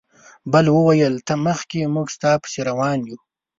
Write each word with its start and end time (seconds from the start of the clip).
بل 0.51 0.65
وویل 0.75 1.15
ته 1.27 1.33
مخکې 1.45 1.79
موږ 1.95 2.07
ستا 2.15 2.31
پسې 2.41 2.59
روان 2.69 2.99
یو. 3.09 3.17